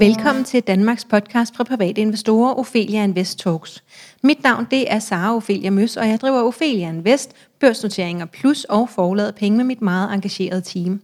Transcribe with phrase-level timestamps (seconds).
[0.00, 3.84] Velkommen til Danmarks podcast fra private investorer, Ophelia Invest Talks.
[4.22, 8.88] Mit navn det er Sara Ophelia Møs, og jeg driver Ophelia Invest, børsnoteringer plus og
[8.88, 11.00] forlader penge med mit meget engagerede team.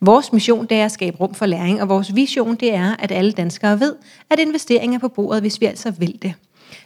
[0.00, 3.12] Vores mission det er at skabe rum for læring, og vores vision det er, at
[3.12, 3.94] alle danskere ved,
[4.30, 6.34] at investeringer er på bordet, hvis vi altså vil det.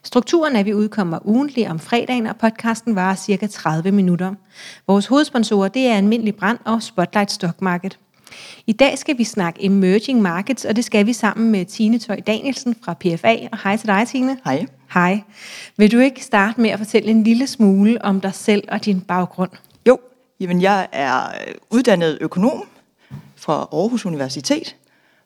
[0.05, 4.34] Strukturen er, at vi udkommer ugentlig om fredagen, og podcasten varer cirka 30 minutter.
[4.87, 7.98] Vores hovedsponsorer det er Almindelig Brand og Spotlight Stock Market.
[8.67, 12.21] I dag skal vi snakke emerging markets, og det skal vi sammen med Tine Tøj
[12.21, 13.37] Danielsen fra PFA.
[13.53, 14.39] Og hej til dig, Tine.
[14.45, 14.67] Hej.
[14.95, 15.21] Hej.
[15.77, 19.01] Vil du ikke starte med at fortælle en lille smule om dig selv og din
[19.01, 19.51] baggrund?
[19.89, 19.99] Jo,
[20.41, 21.21] jamen jeg er
[21.71, 22.65] uddannet økonom
[23.37, 24.77] fra Aarhus Universitet,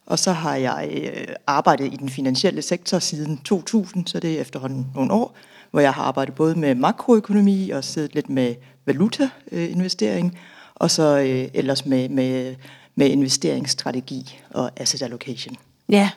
[0.06, 4.40] og så har jeg øh, arbejdet i den finansielle sektor siden 2000, så det er
[4.40, 5.34] efterhånden nogle år,
[5.70, 8.54] hvor jeg har arbejdet både med makroøkonomi og siddet lidt med
[8.86, 10.38] valutainvestering,
[10.74, 12.54] og så øh, ellers med, med
[12.94, 15.56] med investeringsstrategi og asset allocation.
[15.88, 16.10] Ja,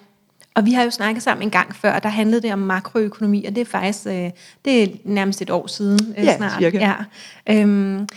[0.55, 3.45] og vi har jo snakket sammen en gang før, og der handlede det om makroøkonomi,
[3.45, 4.29] og det er faktisk øh,
[4.65, 6.59] det er nærmest et år siden øh, ja, snart.
[6.59, 6.77] Cirka.
[6.77, 6.93] Ja,
[7.49, 8.07] øhm,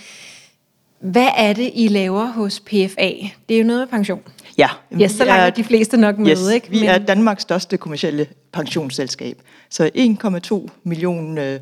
[1.01, 3.13] hvad er det, I laver hos PFA?
[3.49, 4.23] Det er jo noget med pension.
[4.59, 4.69] Ja.
[4.99, 6.71] Ja, så langt er de fleste nok med, yes, ikke?
[6.71, 6.89] Vi Men...
[6.89, 9.43] er Danmarks største kommercielle pensionsselskab.
[9.71, 9.91] Så
[10.67, 11.61] 1,2 millioner øh,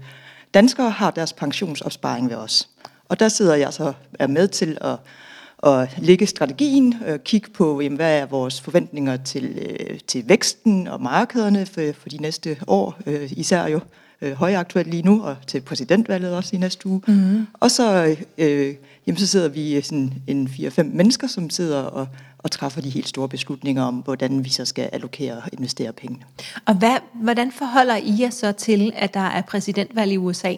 [0.54, 2.68] danskere har deres pensionsopsparing ved os.
[3.08, 4.96] Og der sidder jeg så er med til at
[5.66, 10.88] at lægge strategien, og kigge på, jamen, hvad er vores forventninger til, øh, til væksten
[10.88, 13.80] og markederne for, for de næste år, øh, især jo
[14.22, 17.02] øh, højaktuelt lige nu, og til præsidentvalget også i næste uge.
[17.06, 17.46] Mm-hmm.
[17.60, 18.74] Og så, øh,
[19.06, 23.08] jamen, så sidder vi sådan en 4-5 mennesker, som sidder og, og træffer de helt
[23.08, 26.24] store beslutninger om, hvordan vi så skal allokere og investere pengene.
[26.66, 30.54] Og hvad, hvordan forholder I jer så til, at der er præsidentvalg i USA?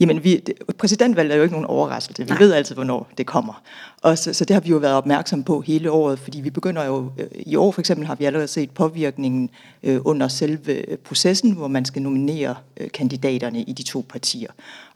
[0.00, 0.42] Jamen, vi,
[0.78, 2.22] præsidentvalget er jo ikke nogen overraskelse.
[2.22, 2.38] Vi Nej.
[2.38, 3.62] ved altid, hvornår det kommer.
[4.02, 6.84] Og så, så det har vi jo været opmærksom på hele året, fordi vi begynder
[6.84, 9.50] jo, øh, i år for eksempel har vi allerede set påvirkningen
[9.82, 14.50] øh, under selve øh, processen, hvor man skal nominere øh, kandidaterne i de to partier.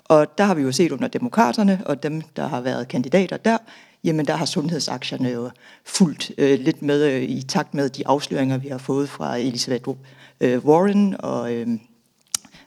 [0.04, 3.58] Og der har vi jo set under demokraterne, og dem, der har været kandidater der,
[4.04, 5.50] jamen der har sundhedsaktierne jo
[5.84, 9.88] fulgt øh, lidt med øh, i takt med de afsløringer, vi har fået fra Elizabeth
[10.40, 11.54] øh, Warren og...
[11.54, 11.68] Øh,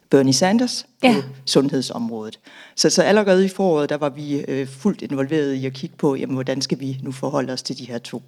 [0.09, 1.15] Bernie Sanders ja.
[1.15, 2.39] på sundhedsområdet.
[2.75, 6.15] Så, så allerede i foråret, der var vi øh, fuldt involveret i at kigge på,
[6.15, 8.21] jamen, hvordan skal vi nu forholde os til de her to.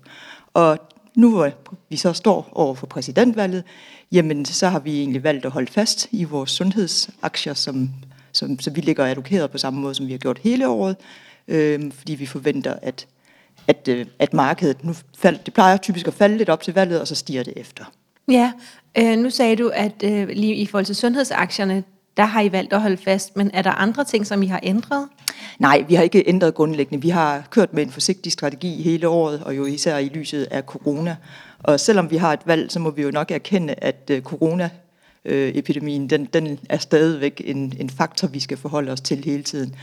[0.54, 0.80] Og
[1.16, 1.52] nu hvor
[1.90, 3.64] vi så står over for præsidentvalget,
[4.12, 7.90] jamen så har vi egentlig valgt at holde fast i vores sundhedsaktier, som,
[8.32, 10.96] som, så vi ligger allokeret på samme måde, som vi har gjort hele året,
[11.48, 13.08] øh, fordi vi forventer, at,
[13.68, 17.02] at, øh, at markedet nu fald, det plejer typisk at falde lidt op til valget,
[17.02, 17.86] og så stiger det efter.
[18.28, 18.52] Ja,
[18.98, 21.84] øh, nu sagde du, at øh, lige i forhold til sundhedsaktierne,
[22.18, 24.60] der har I valgt at holde fast, men er der andre ting, som I har
[24.64, 25.08] ændret?
[25.60, 27.02] Nej, vi har ikke ændret grundlæggende.
[27.02, 30.64] Vi har kørt med en forsigtig strategi hele året, og jo især i lyset af
[30.64, 31.16] corona.
[31.60, 34.70] Og selvom vi har et valg, så må vi jo nok erkende, at øh, corona
[35.26, 39.76] epidemien, den, den er stadigvæk en, en faktor, vi skal forholde os til hele tiden.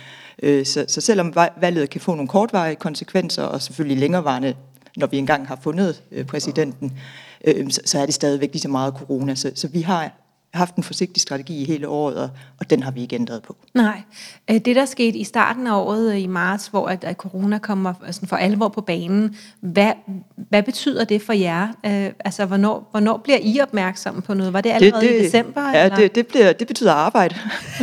[0.42, 4.54] Øh, så, så selvom valget kan få nogle kortvarige konsekvenser, og selvfølgelig længerevarende,
[4.98, 6.98] når vi engang har fundet øh, præsidenten,
[7.44, 9.34] øh, så, så er det stadigvæk lige så meget corona.
[9.34, 10.12] Så, så vi har
[10.58, 12.30] haft en forsigtig strategi i hele året, og,
[12.60, 13.56] og den har vi ikke ændret på.
[13.74, 14.02] Nej.
[14.50, 17.58] Øh, det, der skete i starten af året øh, i marts, hvor at, at corona
[17.58, 19.92] kommer altså for alvor på banen, hvad,
[20.36, 21.69] hvad betyder det for jer?
[21.86, 24.52] Øh, altså, hvornår, hvornår bliver I opmærksomme på noget?
[24.52, 25.70] Var det allerede det, det, i december?
[25.70, 25.96] Ja, eller?
[25.96, 27.34] Det, det, bliver, det betyder arbejde.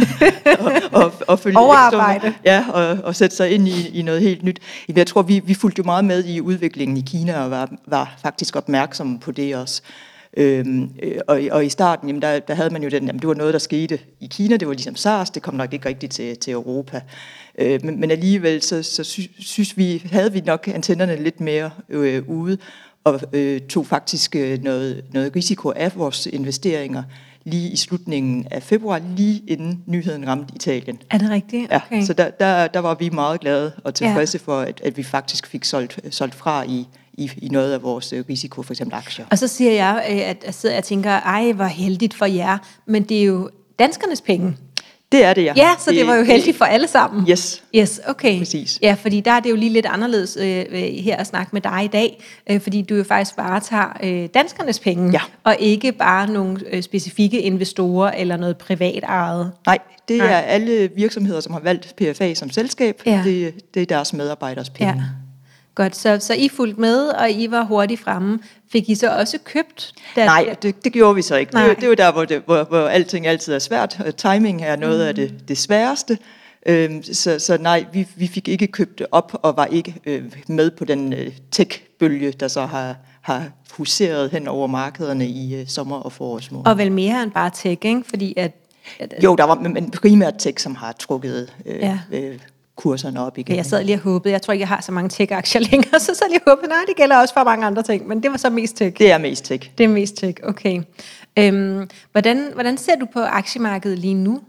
[0.60, 2.34] og, og, og følge Overarbejde.
[2.46, 4.60] Ja, og, og sætte sig ind i, i noget helt nyt.
[4.96, 8.16] Jeg tror, vi, vi fulgte jo meget med i udviklingen i Kina, og var, var
[8.22, 9.82] faktisk opmærksomme på det også.
[10.38, 13.28] Øhm, øh, og, og i starten, jamen der, der havde man jo den, jamen det
[13.28, 16.12] var noget, der skete i Kina, det var ligesom SARS, det kom nok ikke rigtigt
[16.14, 17.02] til, til Europa.
[17.60, 21.72] Øh, men, men alligevel, så, så sy, synes vi, havde vi nok antennerne lidt mere
[21.90, 22.58] øh, ude,
[23.04, 27.04] og øh, tog faktisk øh, noget, noget risiko af vores investeringer
[27.44, 31.00] lige i slutningen af februar, lige inden nyheden ramte Italien.
[31.12, 31.74] Er det rigtigt?
[31.74, 31.96] Okay.
[31.96, 34.52] Ja, så der, der, der var vi meget glade og tilfredse ja.
[34.52, 38.14] for, at, at vi faktisk fik solgt, solgt fra i, i, i noget af vores
[38.14, 39.26] øh, risiko, for eksempel aktier.
[39.32, 42.58] Og så siger jeg, øh, at jeg sidder og tænker, ej, hvor heldigt for jer,
[42.86, 44.58] men det er jo danskernes penge.
[45.12, 45.54] Det er det, ja.
[45.58, 47.30] Ja, så det, det var jo heldigt for alle sammen.
[47.30, 47.64] Yes.
[47.76, 48.38] Yes, okay.
[48.38, 48.80] Præcis.
[48.82, 51.62] Ja, fordi der er det jo lige lidt anderledes øh, øh, her at snakke med
[51.62, 55.22] dig i dag, øh, fordi du jo faktisk bare tager øh, danskernes penge, ja.
[55.44, 59.52] og ikke bare nogle øh, specifikke investorer eller noget privat ejet.
[59.66, 59.78] Nej,
[60.08, 60.28] det Nej.
[60.28, 63.02] er alle virksomheder, som har valgt PFA som selskab.
[63.06, 63.22] Ja.
[63.26, 64.94] Det, det er deres medarbejderes penge.
[64.94, 65.25] Ja.
[65.76, 68.40] Godt, så, så I fulgte med, og I var hurtigt fremme.
[68.72, 69.94] Fik I så også købt?
[70.16, 71.52] Der, Nej, det, det gjorde vi så ikke.
[71.52, 74.02] Det, det er jo der, hvor, det, hvor, hvor alting altid er svært.
[74.18, 75.08] Timing er noget mm.
[75.08, 76.18] af det, det sværeste.
[76.66, 80.72] Øhm, så, så nej, vi, vi fik ikke købt op og var ikke øh, med
[80.72, 86.00] på den øh, tech-bølge, der så har, har huseret hen over markederne i øh, sommer-
[86.00, 86.72] og forårsmåneder.
[86.72, 88.04] Og vel mere end bare tech, ikke?
[88.10, 88.52] Fordi at,
[89.00, 92.00] at Jo, der var men primært tech, som har trukket øh, ja.
[92.12, 92.40] øh,
[92.76, 93.56] kurserne op igen.
[93.56, 96.06] jeg sad lige og håbede, jeg tror ikke, jeg har så mange tech-aktier længere, så
[96.06, 98.32] sad jeg lige og håbede, nej, det gælder også for mange andre ting, men det
[98.32, 98.98] var så mest tech.
[98.98, 99.72] Det er mest tech.
[99.78, 100.82] Det er mest tech, okay.
[101.40, 104.42] Øhm, hvordan, hvordan ser du på aktiemarkedet lige nu?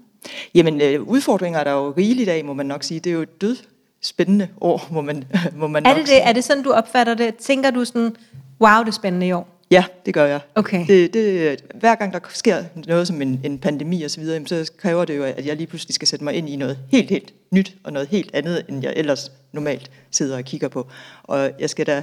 [0.55, 3.00] Jamen, øh, udfordringer er der jo rigeligt af, må man nok sige.
[3.00, 3.56] Det er jo et død
[4.02, 5.25] spændende år, må man,
[5.56, 6.20] må man Er nok det, sige.
[6.20, 7.34] det, er det sådan, du opfatter det?
[7.37, 8.17] Tænker du sådan,
[8.61, 9.56] wow, det er spændende i år?
[9.71, 10.41] Ja, det gør jeg.
[10.55, 10.87] Okay.
[10.87, 14.73] Det, det, hver gang der sker noget som en, en pandemi og så videre, så
[14.79, 17.35] kræver det jo, at jeg lige pludselig skal sætte mig ind i noget helt, helt
[17.51, 20.89] nyt og noget helt andet, end jeg ellers normalt sidder og kigger på.
[21.23, 22.03] Og jeg skal da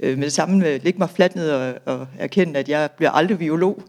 [0.00, 3.10] øh, med det samme øh, lægge mig fladt ned og, og erkende, at jeg bliver
[3.10, 3.82] aldrig biolog.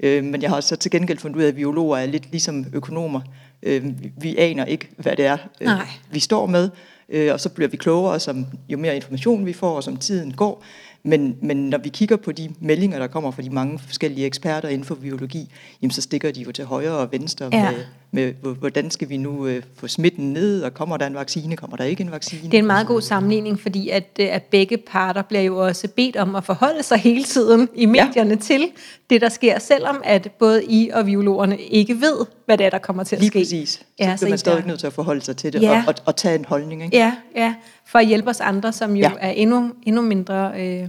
[0.00, 2.66] Øh, men jeg har så til gengæld fundet ud af, at biologer er lidt ligesom
[2.72, 3.20] økonomer.
[3.62, 5.86] Øh, vi, vi aner ikke, hvad det er, øh, Nej.
[6.10, 6.70] vi står med.
[7.08, 10.32] Øh, og så bliver vi klogere, som, jo mere information vi får, og som tiden
[10.32, 10.64] går.
[11.06, 14.68] Men, men når vi kigger på de meldinger, der kommer fra de mange forskellige eksperter
[14.68, 17.70] inden for biologi, jamen så stikker de jo til højre og venstre Ja.
[17.70, 17.80] med,
[18.16, 21.56] med, hvor- hvordan skal vi nu øh, få smitten ned, og kommer der en vaccine,
[21.56, 22.42] kommer der ikke en vaccine?
[22.42, 25.88] Det er en meget god sammenligning, fordi at, øh, at begge parter bliver jo også
[25.88, 28.36] bedt om at forholde sig hele tiden i medierne ja.
[28.36, 28.68] til
[29.10, 32.78] det, der sker, selvom at både I og biologerne ikke ved, hvad det er, der
[32.78, 33.38] kommer til at Lige ske.
[33.38, 33.68] præcis.
[33.70, 35.78] Så Ja, så bliver man stadig der- nødt til at forholde sig til det, Ja.
[35.86, 36.84] og, og, og tage en holdning.
[36.84, 36.96] Ikke?
[36.96, 37.54] Ja, ja,
[37.86, 39.00] for at hjælpe os andre, som jo.
[39.02, 39.10] Ja.
[39.20, 40.88] er endnu, endnu mindre øh,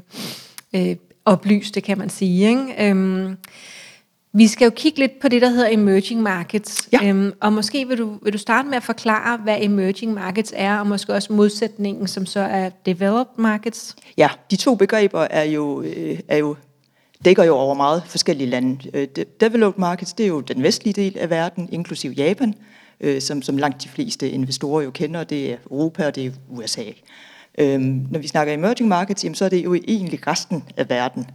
[0.76, 0.96] øh,
[1.26, 2.50] oplyste, kan man sige.
[2.50, 2.90] Ikke?
[2.90, 3.36] Øhm,
[4.38, 6.90] vi skal jo kigge lidt på det, der hedder emerging markets.
[6.92, 7.00] Ja.
[7.10, 10.78] Øhm, og måske vil du, vil du starte med at forklare, hvad emerging markets er,
[10.80, 13.96] og måske også modsætningen, som så er developed markets.
[14.18, 16.56] Ja, de to begreber er jo, øh, er jo
[17.26, 18.90] dækker jo over meget forskellige lande.
[18.94, 22.54] Øh, de- Developed markets, det er jo den vestlige del af verden, inklusiv Japan,
[23.02, 25.24] øh, som, som langt de fleste investorer jo kender.
[25.24, 26.84] Det er Europa, og det er USA.
[27.58, 31.28] Øhm, når vi snakker emerging markets, jamen, så er det jo egentlig resten af verden.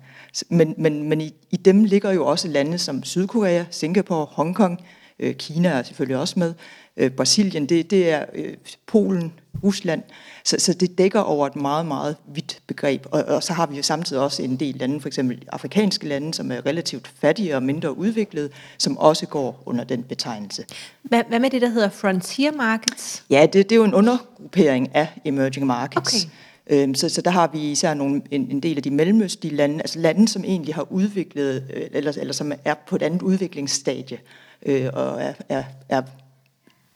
[0.49, 4.85] Men, men, men i, i dem ligger jo også lande som Sydkorea, Singapore, Hongkong,
[5.19, 6.55] øh, Kina er selvfølgelig også med,
[6.97, 8.55] øh, Brasilien, det, det er øh,
[8.87, 9.33] Polen,
[9.65, 10.03] Rusland.
[10.45, 13.07] Så, så det dækker over et meget, meget vidt begreb.
[13.11, 16.35] Og, og så har vi jo samtidig også en del lande, for eksempel afrikanske lande,
[16.35, 20.65] som er relativt fattige og mindre udviklede, som også går under den betegnelse.
[21.03, 23.25] Hvad, hvad med det, der hedder frontier markets?
[23.31, 26.25] Ja, det, det er jo en undergruppering af emerging markets.
[26.25, 26.33] Okay.
[26.67, 29.77] Øhm, så, så der har vi især nogle, en, en del af de mellemøstlige lande,
[29.77, 34.19] altså lande, som egentlig har udviklet, øh, eller, eller som er på et andet udviklingsstadie,
[34.67, 36.03] øh, og er, er, er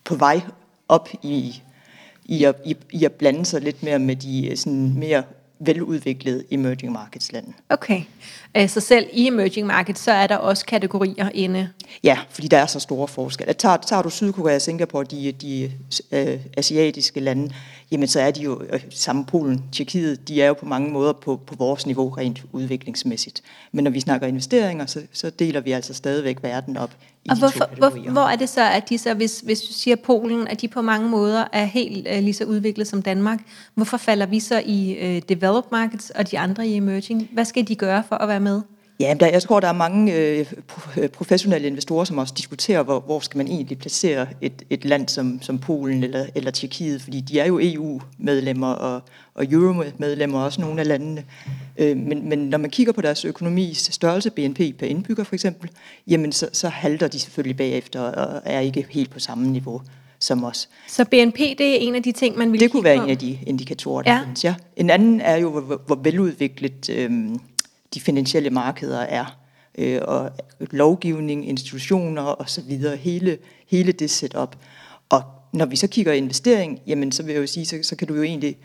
[0.05, 0.41] på vej
[0.89, 1.63] op i,
[2.25, 5.23] i, at, i, i at blande sig lidt mere med de øh, sådan mere
[5.59, 7.53] veludviklede emerging markets lande.
[7.69, 8.03] Okay,
[8.57, 11.69] Øh, så selv i emerging markets, så er der også kategorier inde.
[12.05, 13.53] Ja, fordi der er så store forskelle.
[13.53, 15.73] Tager, tager du Sydkorea og Singapore, de, de
[16.12, 17.55] øh, asiatiske lande,
[17.91, 21.41] jamen så er de jo samme Polen, Tjekkiet, de er jo på mange måder på,
[21.47, 23.43] på vores niveau rent udviklingsmæssigt.
[23.73, 26.91] Men når vi snakker investeringer, så, så deler vi altså stadigvæk verden op
[27.25, 29.61] i Og de hvorfor, to hvor, hvor er det så, at de så, hvis, hvis
[29.61, 33.03] du siger Polen, at de på mange måder er helt øh, lige så udviklet som
[33.03, 33.38] Danmark,
[33.75, 37.29] hvorfor falder vi så i øh, developed markets og de andre i emerging?
[37.33, 38.62] Hvad skal de gøre for at være med?
[39.01, 40.47] Ja, der, jeg tror, der er mange øh,
[40.99, 45.09] øh, professionelle investorer, som også diskuterer, hvor, hvor skal man egentlig placere et, et land
[45.09, 49.03] som, som Polen eller, eller Tjekkiet, fordi de er jo EU-medlemmer og,
[49.35, 51.25] og Euro-medlemmer, også nogle af landene.
[51.79, 55.71] Øh, men, men når man kigger på deres økonomis størrelse, BNP per indbygger for eksempel,
[56.07, 59.81] jamen så, så halter de selvfølgelig bagefter og er ikke helt på samme niveau
[60.19, 60.69] som os.
[60.88, 63.05] Så BNP, det er en af de ting, man vil Det kunne være på.
[63.05, 64.23] en af de indikatorer, der Ja.
[64.25, 64.45] findes.
[64.45, 64.55] Ja.
[64.76, 67.38] En anden er jo, hvor, hvor veludviklet øhm,
[67.97, 69.38] de finansielle markeder er.
[69.79, 72.97] Øh, og lovgivning, institutioner og så videre.
[72.97, 74.57] Hele, hele det setup.
[75.09, 75.23] Og
[75.53, 78.09] når vi så kigger i investering, jamen så vil jeg jo sige, så, så kan
[78.09, 78.57] du jo egentlig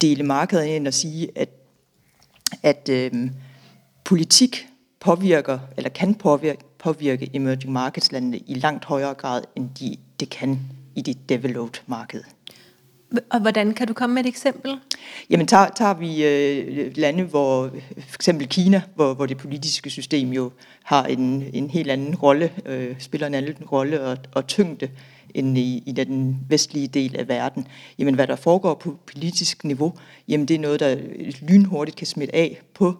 [0.00, 1.48] dele markederne ind og sige, at,
[2.62, 3.30] at øh,
[4.04, 4.66] politik
[5.00, 10.30] påvirker, eller kan påvirke, påvirke emerging markets landene i langt højere grad, end de, det
[10.30, 10.60] kan
[10.94, 12.22] i det developed marked.
[13.30, 14.76] Og hvordan kan du komme med et eksempel?
[15.30, 20.32] Jamen tager, tager vi øh, lande, hvor for eksempel Kina, hvor, hvor det politiske system
[20.32, 20.50] jo
[20.82, 24.88] har en, en helt anden rolle, øh, spiller en anden rolle og, og tyngde
[25.34, 27.66] end i, i den vestlige del af verden.
[27.98, 29.92] Jamen hvad der foregår på politisk niveau,
[30.28, 30.96] jamen det er noget, der
[31.40, 32.94] lynhurtigt kan smitte af på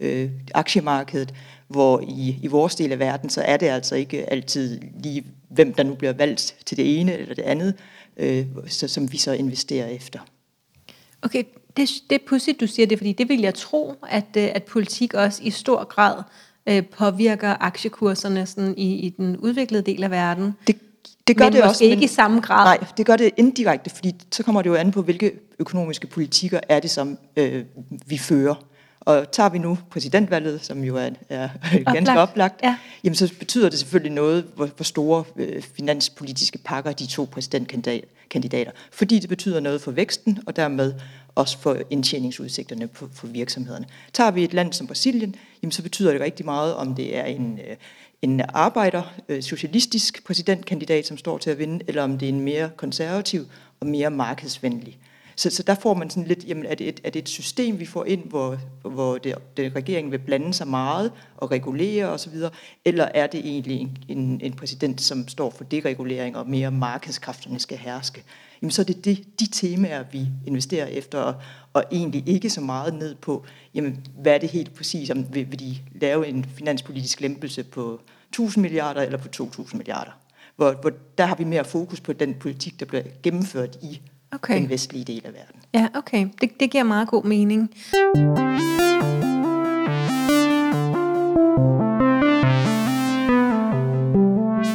[0.00, 1.34] øh, aktiemarkedet,
[1.68, 5.74] hvor i, i vores del af verden, så er det altså ikke altid lige, hvem
[5.74, 7.74] der nu bliver valgt til det ene eller det andet,
[8.16, 10.18] øh, så, som vi så investerer efter.
[11.22, 11.44] Okay,
[11.76, 14.62] det, det er pudsigt, du siger det, fordi det vil jeg tro, at, øh, at
[14.62, 16.22] politik også i stor grad
[16.66, 20.54] øh, påvirker aktiekurserne sådan i, i den udviklede del af verden.
[20.66, 20.76] Det,
[21.26, 22.64] det gør men det måske også, ikke i samme grad.
[22.64, 26.60] Nej, det gør det indirekte, fordi så kommer det jo an på, hvilke økonomiske politikker
[26.68, 27.64] er det, som øh,
[28.06, 28.54] vi fører.
[29.04, 31.48] Og tager vi nu præsidentvalget, som jo er, er
[31.92, 32.18] ganske Oplagt.
[32.18, 32.76] oplagt, Ja.
[33.04, 38.70] jamen så betyder det selvfølgelig noget, hvor, hvor store øh, finanspolitiske pakker de to præsidentkandidater.
[38.92, 40.94] Fordi det betyder noget for væksten, og dermed
[41.34, 43.86] også for indtjeningsudsigterne på, for virksomhederne.
[44.12, 47.24] Tager vi et land som Brasilien, jamen så betyder det rigtig meget, om det er
[47.24, 47.76] en, øh,
[48.22, 52.40] en arbejder, øh, socialistisk præsidentkandidat, som står til at vinde, eller om det er en
[52.40, 53.46] mere konservativ
[53.80, 54.98] og mere markedsvenlig.
[55.36, 57.80] Så, så der får man sådan lidt, jamen er det et, er det et system,
[57.80, 62.34] vi får ind, hvor, hvor det, det, regeringen vil blande sig meget og regulere osv.,
[62.84, 67.58] eller er det egentlig en, en, en præsident, som står for deregulering og mere markedskræfterne
[67.58, 68.24] skal herske?
[68.62, 71.34] Jamen så er det de, de temaer, vi investerer efter, og,
[71.72, 75.50] og egentlig ikke så meget ned på, jamen hvad er det helt præcis, om vil,
[75.50, 80.10] vil de lave en finanspolitisk lempelse på 1000 milliarder eller på 2000 milliarder?
[80.56, 84.00] Hvor, hvor der har vi mere fokus på den politik, der bliver gennemført i
[84.34, 84.60] Okay.
[84.60, 85.60] den vestlige del af verden.
[85.74, 86.28] Ja, okay.
[86.40, 87.70] Det, det giver meget god mening.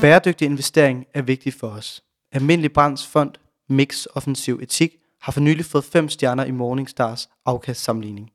[0.02, 2.04] Bæredygtig investering er vigtig for os.
[2.32, 3.32] Almindelig Brands Fond
[3.70, 8.30] Mix Offensiv Etik har for nylig fået fem stjerner i Morningstars afkastsamligning.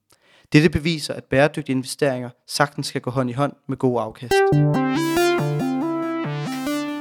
[0.53, 4.35] Dette beviser, at bæredygtige investeringer sagtens skal gå hånd i hånd med god afkast.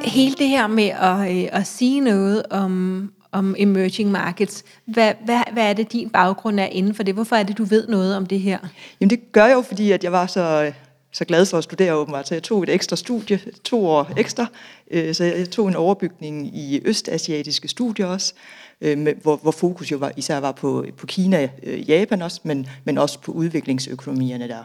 [0.06, 5.42] Hele det her med at, øh, at sige noget om, om emerging markets, hvad, hvad,
[5.54, 7.14] hvad er det, din baggrund er inden for det?
[7.14, 8.60] Hvorfor er det, du ved noget om det her?
[9.00, 10.72] Jamen det gør jeg jo, fordi at jeg var så,
[11.12, 14.46] så glad for at studere åbenbart, så jeg tog et ekstra studie, to år ekstra,
[14.92, 18.34] øh, så jeg tog en overbygning i østasiatiske studier også,
[18.82, 22.42] øh, med, hvor, hvor fokus jo var, især var på, på Kina, øh, Japan også,
[22.44, 24.64] men, men også på udviklingsøkonomierne der.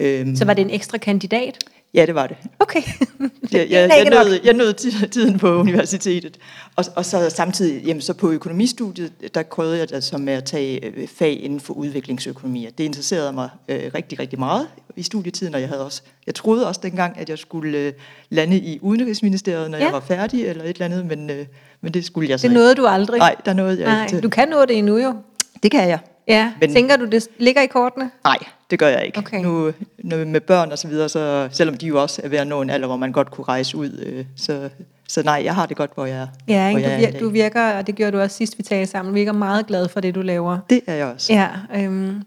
[0.00, 1.58] Øhm, Så var det en ekstra kandidat?
[1.94, 2.36] Ja, det var det.
[2.58, 2.82] Okay.
[3.20, 6.38] Jeg, Det jeg, jeg, ikke nød, jeg ti- tiden på universitetet.
[6.76, 10.84] Og, og så samtidig, jamen, så på økonomistudiet, der prøvede jeg altså med at tage
[10.86, 12.70] øh, fag inden for udviklingsøkonomier.
[12.70, 16.68] Det interesserede mig øh, rigtig, rigtig meget i studietiden, og jeg havde også, jeg troede
[16.68, 17.92] også dengang, at jeg skulle øh,
[18.30, 19.84] lande i Udenrigsministeriet, når Ja.
[19.84, 21.46] jeg var færdig, eller et eller andet, men, øh,
[21.80, 23.16] men det skulle jeg så Det nåede du aldrig?
[23.16, 23.22] ikke.
[23.24, 25.14] Nej, der nåede jeg Nej, ikke du kan nå det endnu jo.
[25.62, 25.98] Det kan jeg.
[26.28, 28.10] Ja, Men- tænker du, det ligger i kortene?
[28.24, 28.36] Nej,
[28.70, 29.18] det gør jeg ikke.
[29.18, 29.42] Okay.
[29.42, 29.72] Nu,
[30.04, 32.60] nu med børn og så videre, så selvom de jo også er ved at nå
[32.62, 34.68] en alder, hvor man godt kunne rejse ud, øh, så,
[35.08, 36.26] så nej, jeg har det godt, hvor jeg er.
[36.48, 36.90] Ja, hvor ikke?
[36.90, 37.20] jeg Du, er i vir- dag.
[37.20, 40.00] du virker, og det gjorde du også sidst vi talte sammen, virker meget glad for
[40.00, 40.58] det, du laver.
[40.70, 41.32] Det er jeg også.
[41.32, 42.22] Ja, øhm,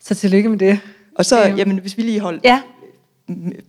[0.00, 0.78] så tillykke med det.
[1.18, 1.56] Og så, Øhm.
[1.56, 2.60] jamen, hvis vi lige holder Ja,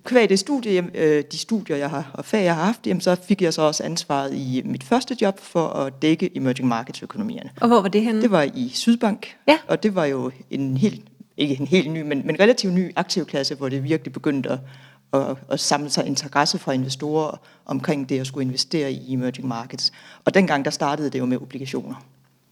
[0.03, 3.15] kvad det studie, øh, de studier, jeg har, og fag, jeg har haft, jamen, så
[3.27, 7.50] fik jeg så også ansvaret i mit første job for at dække emerging markets økonomierne.
[7.62, 8.22] og hvor var det henne?
[8.22, 9.58] Det var i Sydbank, Ja.
[9.67, 11.01] og det var jo en helt,
[11.38, 14.60] ikke en helt ny, men, men relativt ny aktivklasse, hvor det virkelig begyndte at,
[15.13, 19.91] at, at samle sig interesse fra investorer omkring det at skulle investere i emerging markets.
[20.25, 21.96] Og dengang, der startede det jo med obligationer.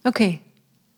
[0.05, 0.33] Okay,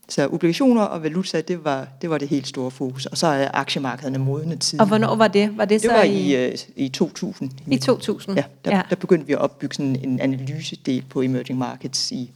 [0.10, 3.05] Så obligationer og valuta, det var det, var det helt store fokus.
[3.05, 4.81] Og så er aktiemarkederne modnet siden.
[4.81, 5.57] og hvornår var det?
[5.57, 7.51] Var det, Det så var i, i, øh, i 2000.
[7.67, 8.36] i 2000?
[8.36, 8.81] Ja, der, ja.
[8.89, 12.31] der begyndte vi at opbygge sådan en analysedel på emerging markets i,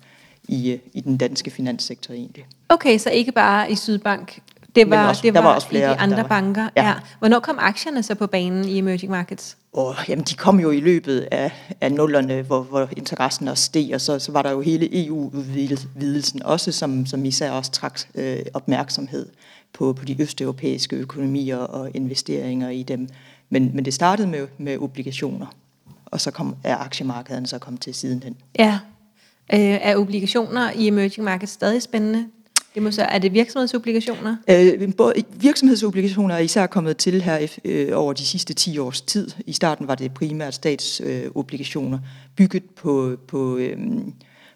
[0.48, 2.46] i, øh, i den danske finanssektor egentlig.
[2.70, 4.40] Okay, så ikke bare i Sydbank.
[4.86, 6.70] Det var, også- det der var, var også flere, i de andre var- banker.
[6.76, 6.88] Ja.
[6.88, 6.94] Ja.
[7.20, 9.58] Hvornår kom aktierne så på banen i emerging markets?
[9.74, 13.92] Og jamen, de kom jo i løbet af, af nullerne, hvor, hvor interessen også steg,
[13.94, 18.40] og så, så var der jo hele EU-udvidelsen også, som, som især også trak øh,
[18.54, 19.26] opmærksomhed
[19.74, 23.10] på, på de østeuropæiske økonomier og investeringer i dem.
[23.50, 25.46] Men, men det startede med, med obligationer,
[26.06, 28.36] og så kom, er aktiemarkederne så kommet til sidenhen.
[28.60, 28.80] Ja.
[29.54, 32.26] Øh, er obligationer i emerging markets stadig spændende?
[32.78, 34.36] Jamen, så, er det virksomhedsobligationer?
[34.50, 39.30] Øh, både virksomhedsobligationer er især kommet til her øh, over de sidste 10 års tid.
[39.46, 42.00] I starten var det primært statsobligationer,
[42.36, 43.78] bygget på, på, øh,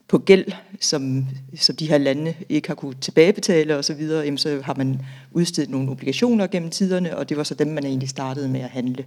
[0.08, 0.46] på gæld,
[0.80, 1.26] som,
[1.56, 4.02] som de her lande ikke har kunne tilbagebetale osv.
[4.02, 5.00] Jamen, så har man
[5.32, 8.70] udstedt nogle obligationer gennem tiderne, og det var så dem, man egentlig startede med at
[8.70, 9.06] handle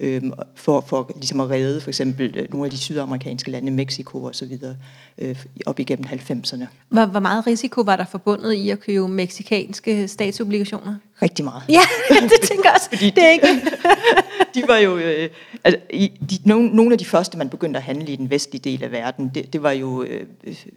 [0.00, 4.22] øhm, for, for ligesom at redde for eksempel øh, nogle af de sydamerikanske lande, Mexico
[4.22, 4.76] og så videre,
[5.18, 6.64] øh, op igennem 90'erne.
[6.88, 10.94] Hvor, hvor meget risiko var der forbundet i at købe meksikanske statsobligationer?
[11.22, 11.62] Rigtig meget.
[11.68, 11.80] Ja,
[12.32, 12.88] det tænker jeg også.
[13.16, 13.46] Det er ikke...
[14.54, 15.30] de var jo øh,
[15.64, 18.70] altså, i, de, nogle, nogle af de første, man begyndte at handle i den vestlige
[18.70, 20.26] del af verden, det, det var jo øh,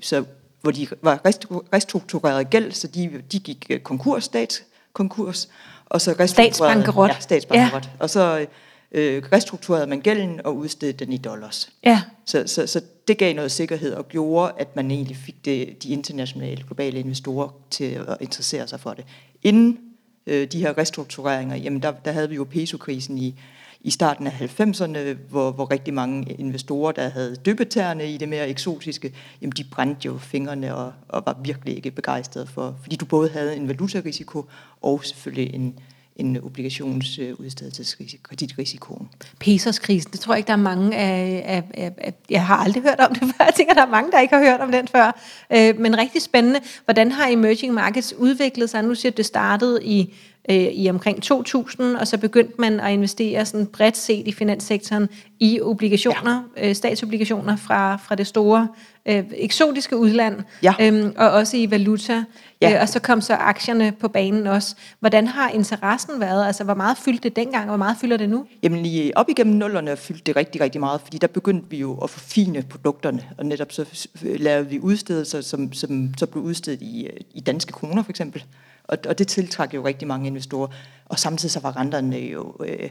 [0.02, 0.24] så,
[0.62, 5.50] hvor de var restru- restruktureret gæld, så de, de gik øh, konkurs, statskonkurs,
[5.86, 7.10] og så restrukturerede Statsbankerot.
[7.10, 7.86] Ja, statsbankerot.
[7.86, 7.90] Ja.
[8.00, 8.46] Og så
[8.92, 11.70] øh, restrukturerede man gælden og udstedte den i dollars.
[11.84, 15.84] Ja, Så, så, så det gav noget sikkerhed og gjorde, at man egentlig fik det,
[15.84, 19.06] de internationale globale investorer til at interessere sig for det.
[19.44, 19.80] Inden
[20.28, 23.40] øh, de her restruktureringer, jamen der, der havde vi jo pesokrisen i,
[23.82, 28.50] i starten af 90'erne, hvor, hvor rigtig mange investorer, der havde dyppetærne i det mere
[28.50, 33.06] eksotiske, jamen de brændte jo fingrene og, og var virkelig ikke begejstrede for, fordi du
[33.06, 34.46] både havde en valutarisiko
[34.82, 35.80] og selvfølgelig en,
[36.22, 39.10] en obligationsudstedelseskreditrisikoen.
[39.40, 42.14] Pesos-krisen, det tror jeg ikke, der er mange af, af, af, af...
[42.30, 43.46] Jeg har aldrig hørt om det før.
[43.50, 45.20] Jeg tænker, der er mange, der ikke har hørt om den før.
[45.54, 46.60] Øh, men rigtig spændende.
[46.86, 48.84] Hvordan har emerging markets udviklet sig?
[48.84, 50.14] Nu siger det startede i
[50.50, 55.10] øh, i omkring 2000, og så begyndte man at investere sådan bredt set i finanssektoren
[55.40, 56.70] i obligationer, ja.
[56.70, 58.68] øh, statsobligationer fra, fra det store
[59.06, 60.74] øh, eksotiske udland, ja.
[60.82, 62.24] øhm, og også i valuta.
[62.62, 62.74] Ja.
[62.74, 64.76] Øh, og så kom så aktierne på banen også.
[65.00, 66.46] Hvordan har interessen været?
[66.46, 68.46] Altså, hvor meget fyldte det dengang, og hvor meget fylder det nu?
[68.64, 71.98] Jamen, lige op igennem nullerne fyldte det rigtig, rigtig meget, fordi der begyndte vi jo
[71.98, 73.86] at forfine produkterne, og netop så
[74.24, 78.44] lavede vi udstedelser, som, som så blev udstedt i, øh, i danske kroner, for eksempel.
[78.84, 80.68] Og, og det tiltrak jo rigtig mange investorer.
[81.06, 82.90] Og samtidig så var renterne jo øh,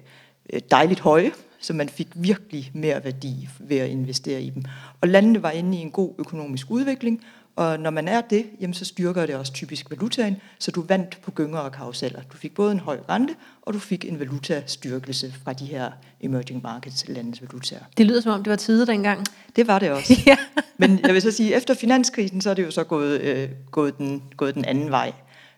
[0.52, 1.30] øh, dejligt høje,
[1.60, 4.64] så man fik virkelig mere værdi ved at investere i dem.
[5.00, 7.24] Og landene var inde i en god økonomisk udvikling,
[7.56, 11.18] og når man er det, jamen så styrker det også typisk valutaen, så du vandt
[11.22, 12.20] på gynger og karuseller.
[12.32, 16.62] Du fik både en høj rente, og du fik en valutastyrkelse fra de her emerging
[16.62, 17.80] markets landets valutaer.
[17.96, 19.26] Det lyder som om, det var tider dengang.
[19.56, 20.22] Det var det også.
[20.26, 20.36] ja.
[20.78, 23.98] Men jeg vil så sige, efter finanskrisen, så er det jo så gået, øh, gået,
[23.98, 25.12] den, gået den anden vej.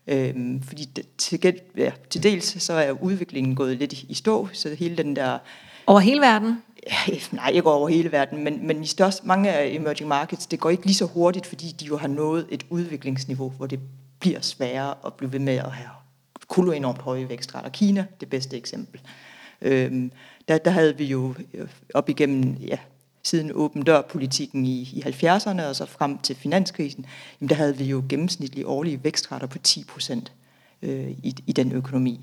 [0.06, 4.74] Øhm, fordi til, ja, til dels så er udviklingen gået lidt i, i stå, så
[4.74, 5.38] hele den der...
[5.86, 6.62] Over hele verden?
[6.86, 10.60] Ja, nej, ikke over hele verden, men, men i størst, mange af emerging markets, det
[10.60, 13.80] går ikke lige så hurtigt, fordi de jo har nået et udviklingsniveau, hvor det
[14.18, 15.88] bliver sværere at blive ved med at have
[16.48, 17.68] kulo enormt høje vækstrater.
[17.68, 19.00] Kina, det bedste eksempel.
[19.62, 20.12] Øhm,
[20.48, 22.78] der, der havde vi jo øh, op igennem ja,
[23.24, 27.06] siden åben dør-politikken i, i 70'erne og så frem til finanskrisen,
[27.40, 30.32] jamen der havde vi jo gennemsnitlige årlige vækstrater på 10 procent
[30.82, 32.20] øh, i, i den økonomi.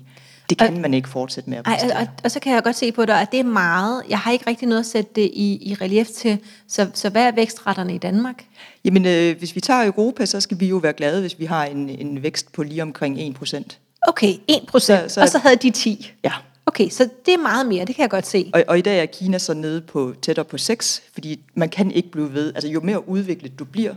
[0.50, 2.76] Det kan og, man ikke fortsætte med at ej, og, og så kan jeg godt
[2.76, 4.02] se på dig, at det er meget.
[4.08, 6.38] Jeg har ikke rigtig noget at sætte det i, i relief til.
[6.68, 8.44] Så, så hvad er vækstretterne i Danmark?
[8.84, 11.64] Jamen, øh, hvis vi tager Europa, så skal vi jo være glade, hvis vi har
[11.64, 13.78] en, en vækst på lige omkring 1 procent.
[14.08, 16.12] Okay, 1 procent, og så havde de 10.
[16.24, 16.32] Ja.
[16.70, 18.50] Okay, så det er meget mere, det kan jeg godt se.
[18.54, 21.90] Og, og i dag er Kina så nede på tættere på 6, fordi man kan
[21.90, 22.54] ikke blive ved.
[22.54, 23.94] Altså jo mere udviklet du bliver,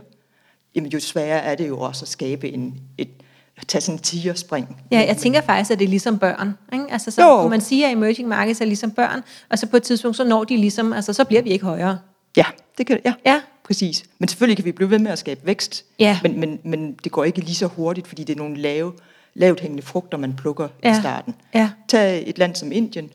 [0.74, 3.08] jamen, jo sværere er det jo også at skabe en, et,
[3.56, 4.76] at tage sådan en tigerspring.
[4.92, 6.54] Ja, jeg tænker faktisk, at det er ligesom børn.
[6.72, 6.84] Ikke?
[6.90, 7.48] Altså, så jo.
[7.48, 10.44] man siger, at emerging markets er ligesom børn, og så på et tidspunkt, så når
[10.44, 11.98] de ligesom, altså så bliver vi ikke højere.
[12.36, 12.46] Ja,
[12.78, 13.40] det kan, ja, ja.
[13.64, 14.04] præcis.
[14.18, 16.18] Men selvfølgelig kan vi blive ved med at skabe vækst, ja.
[16.22, 18.92] men, men, men det går ikke lige så hurtigt, fordi det er nogle lave,
[19.34, 20.98] lavt hængende frugter, man plukker ja.
[20.98, 21.34] i starten.
[21.54, 21.70] Ja.
[21.88, 23.10] Tag et land som Indien,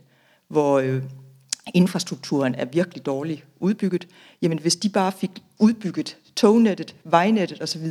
[0.48, 1.04] hvor øh,
[1.74, 4.08] infrastrukturen er virkelig dårligt udbygget.
[4.42, 7.86] Jamen hvis de bare fik udbygget tognettet, vejnettet osv.,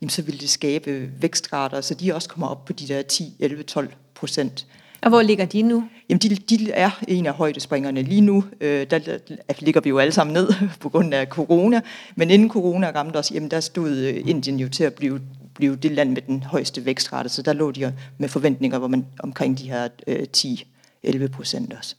[0.00, 3.36] jamen, så ville det skabe vækstrater, så de også kommer op på de der 10,
[3.38, 4.66] 11, 12 procent.
[5.02, 5.84] Og hvor ligger de nu?
[6.08, 8.02] Jamen, de, de er en af højdespringerne.
[8.02, 9.18] Lige nu, øh, der, der
[9.58, 10.48] ligger vi jo alle sammen ned
[10.80, 11.80] på grund af corona,
[12.16, 15.20] men inden corona ramte os, jamen, der stod øh, Indien jo til at blive
[15.54, 19.06] blive det land med den højeste vækstrate, så der lå de med forventninger hvor man
[19.18, 21.94] omkring de her øh, 10-11 procent også.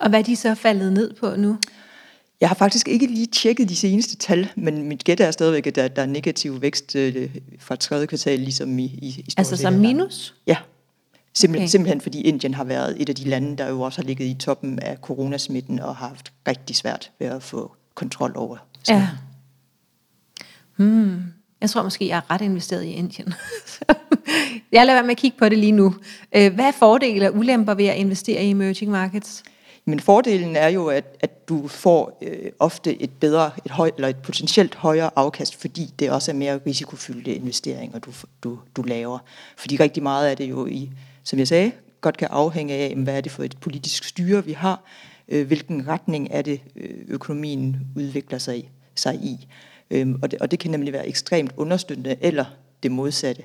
[0.00, 1.58] Og hvad er de så faldet ned på nu?
[2.40, 5.74] Jeg har faktisk ikke lige tjekket de seneste tal, men mit gæt er stadigvæk, at
[5.74, 9.72] der, der er negativ vækst øh, fra tredje kvartal, ligesom i, i, i Altså som
[9.72, 10.34] minus?
[10.46, 10.56] Ja.
[11.34, 11.68] Simpel, okay.
[11.68, 14.34] Simpelthen fordi Indien har været et af de lande, der jo også har ligget i
[14.34, 18.56] toppen af coronasmitten og har haft rigtig svært ved at få kontrol over.
[18.88, 19.08] Ja.
[20.76, 21.22] Hmm.
[21.60, 23.34] Jeg tror måske, jeg er ret investeret i Indien.
[24.72, 25.94] jeg lader være med at kigge på det lige nu.
[26.36, 29.42] Øh, hvad er fordele og ulemper ved at investere i emerging markets?
[29.84, 34.08] Men fordelen er jo, at, at du får øh, ofte et bedre, et høj, eller
[34.08, 38.10] et potentielt højere afkast, fordi det også er mere risikofyldte investeringer, du,
[38.42, 39.18] du, du laver.
[39.56, 40.90] Fordi rigtig meget af det jo i,
[41.24, 44.52] som jeg sagde, godt kan afhænge af, hvad er det for et politisk styre, vi
[44.52, 44.82] har,
[45.28, 49.46] øh, hvilken retning er det, øh, økonomien udvikler sig, sig i.
[49.90, 52.44] Øhm, og, det, og det kan nemlig være ekstremt understøttende, eller
[52.82, 53.42] det modsatte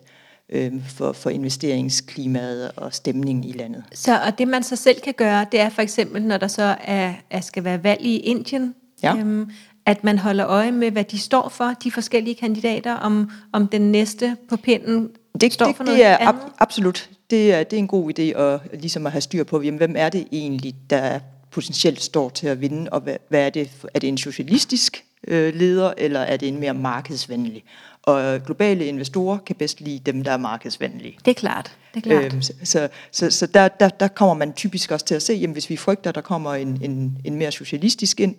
[0.49, 3.83] øhm, for, for investeringsklimaet og stemningen i landet.
[3.93, 6.75] Så og det man så selv kan gøre, det er for eksempel, når der så
[6.83, 9.15] er, er skal være valg i Indien, ja.
[9.15, 9.51] øhm,
[9.85, 13.91] at man holder øje med, hvad de står for, de forskellige kandidater, om, om den
[13.91, 15.09] næste på pinden
[15.41, 16.41] det, står det, for noget det er andet?
[16.41, 17.09] ab- absolut.
[17.29, 19.95] Det er, det er en god idé at, ligesom at have styr på, jamen, hvem
[19.97, 21.19] er det egentlig, der
[21.51, 23.69] potentielt står til at vinde, og hvad, hvad er det?
[23.93, 27.63] Er det en socialistisk øh, leder, eller er det en mere markedsvenlig?
[28.03, 31.17] Og globale investorer kan bedst lide dem, der er markedsvenlige.
[31.25, 31.71] Det er klart.
[31.93, 32.33] Det er klart.
[32.33, 35.33] Øhm, så så, så, så der, der, der kommer man typisk også til at se,
[35.33, 38.35] jamen hvis vi frygter, der kommer en, en, en mere socialistisk ind,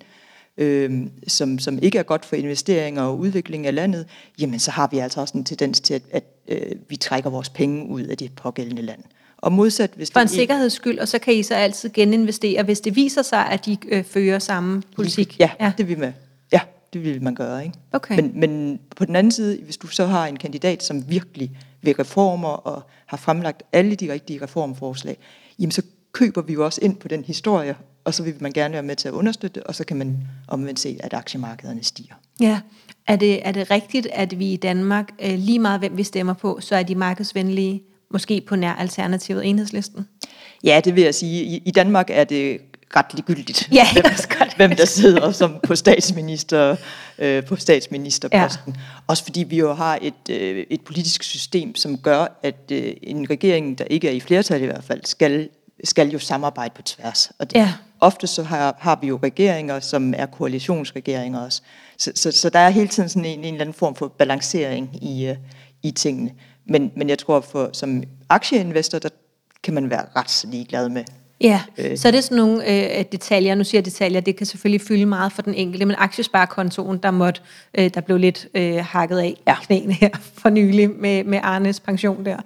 [0.57, 4.07] øhm, som, som ikke er godt for investeringer og udvikling af landet,
[4.39, 7.49] jamen så har vi altså også en tendens til, at, at øh, vi trækker vores
[7.49, 9.01] penge ud af det pågældende land.
[9.39, 12.81] Og modsat, hvis For en sikkerheds skyld, og så kan I så altid geninvestere, hvis
[12.81, 15.41] det viser sig, at de øh, fører samme politik.
[15.41, 16.13] Ja, ja, det vil med.
[16.95, 17.65] Det vil man gøre.
[17.65, 17.79] Ikke?
[17.93, 18.17] Okay.
[18.17, 21.51] Men, men på den anden side, hvis du så har en kandidat, som virkelig
[21.83, 25.19] vil reformer og har fremlagt alle de rigtige reformforslag,
[25.59, 28.73] jamen så køber vi jo også ind på den historie, og så vil man gerne
[28.73, 32.15] være med til at understøtte, og så kan man omvendt se, at aktiemarkederne stiger.
[32.41, 32.61] Ja,
[33.07, 36.35] er det, er det rigtigt, at vi i Danmark, øh, lige meget hvem vi stemmer
[36.35, 40.09] på, så er de markedsvenlige, måske på nær alternativet enhedslisten?
[40.65, 41.45] Ja, det vil jeg sige.
[41.45, 42.61] I, i Danmark er det
[42.97, 44.05] ret ligegyldigt, Ja, hvem,
[44.39, 44.57] godt.
[44.57, 46.77] hvem der sidder som på statsminister
[47.19, 48.73] øh, på statsministerposten.
[48.77, 48.81] Ja.
[49.07, 53.31] Også fordi vi jo har et, øh, et politisk system, som gør, at øh, en
[53.31, 55.49] regering, der ikke er i flertal i hvert fald, skal,
[55.85, 57.31] skal jo samarbejde på tværs.
[57.39, 57.73] Og det, Ja.
[58.01, 61.63] ofte så har, har vi jo regeringer, som er koalitionsregeringer også.
[61.99, 65.05] Så, så, så der er hele tiden sådan en, en eller anden form for balancering
[65.05, 65.37] i, øh,
[65.83, 66.31] i tingene.
[66.69, 69.09] Men, men jeg tror, for som aktieinvestor, der
[69.63, 71.05] kan man være ret ligeglad med,
[71.41, 71.99] Ja, Øh.
[71.99, 75.07] så er det sådan nogle øh, detaljer, nu siger jeg detaljer, det kan selvfølgelig fylde
[75.07, 77.41] meget for den enkelte, men aktiesparekontoen, der måtte,
[77.79, 79.55] øh, der blev lidt øh, hakket af ja.
[79.63, 82.37] Knæene her for nylig med, med Arnes pension der.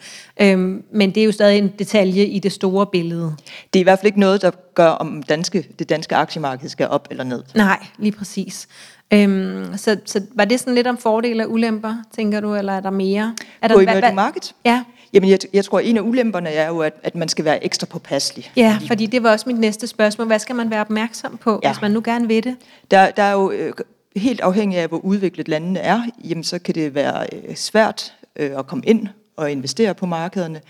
[0.40, 3.35] Øhm, men det er jo stadig en detalje i det store billede.
[3.72, 6.88] Det er i hvert fald ikke noget, der gør, om danske, det danske aktiemarked skal
[6.88, 7.42] op eller ned.
[7.55, 8.68] Nej, lige præcis.
[9.12, 12.81] Øhm, så, så var det sådan lidt om fordele og ulemper, tænker du, eller er
[12.81, 13.35] der mere?
[13.62, 14.55] Er der, På emerging market?
[14.64, 17.44] Ja, Jamen, jeg, jeg tror, at en af ulemperne er jo, at, at man skal
[17.44, 18.52] være ekstra påpasselig.
[18.56, 20.26] ja, fordi det var også mit næste spørgsmål.
[20.26, 21.72] Hvad skal man være opmærksom på, ja.
[21.72, 22.56] Hvis man nu gerne vil det?
[22.90, 23.72] Der, der er jo øh,
[24.16, 28.58] helt afhængig af, hvor udviklet landene er, jamen, så kan det være øh, svært øh,
[28.58, 30.60] at komme ind og investere på markederne.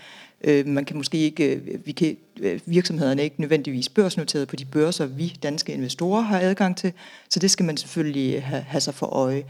[0.43, 4.55] Øh, man kan måske ikke, øh, vi kan, øh, virksomhederne er ikke nødvendigvis børsnoteret på
[4.55, 6.93] de børser, vi danske investorer har adgang til,
[7.29, 9.43] så det skal man selvfølgelig have, have sig for øje.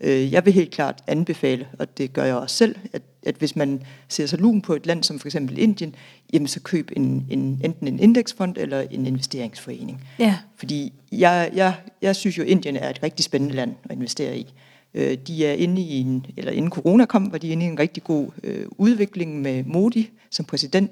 [0.00, 3.56] Øh, Jeg vil helt klart anbefale, og det gør jeg også selv, at, at hvis
[3.56, 5.94] man ser sig lun på et land som for eksempel Indien,
[6.32, 10.04] jamen så køb en, en, enten en indeksfond eller en investeringsforening.
[10.18, 10.38] Ja.
[10.56, 14.38] Fordi jeg, jeg, jeg synes jo, at Indien er et rigtig spændende land at investere
[14.38, 14.54] i.
[14.94, 17.78] Øh, De er inde i en, eller inden corona kom, var de inde i en
[17.78, 20.90] rigtig god øh, udvikling med Modi som præsident,